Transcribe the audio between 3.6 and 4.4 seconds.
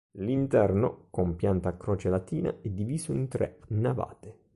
navate.